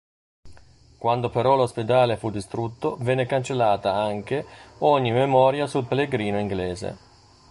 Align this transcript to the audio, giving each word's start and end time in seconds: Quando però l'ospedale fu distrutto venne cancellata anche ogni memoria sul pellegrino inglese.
Quando 0.97 1.29
però 1.29 1.55
l'ospedale 1.55 2.17
fu 2.17 2.31
distrutto 2.31 2.97
venne 3.01 3.27
cancellata 3.27 3.93
anche 3.93 4.43
ogni 4.79 5.11
memoria 5.11 5.67
sul 5.67 5.85
pellegrino 5.85 6.39
inglese. 6.39 6.97